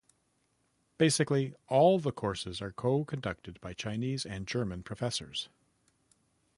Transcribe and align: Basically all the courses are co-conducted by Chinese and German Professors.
Basically 0.97 1.53
all 1.67 1.99
the 1.99 2.11
courses 2.11 2.59
are 2.59 2.71
co-conducted 2.71 3.61
by 3.61 3.73
Chinese 3.75 4.25
and 4.25 4.47
German 4.47 4.81
Professors. 4.81 5.47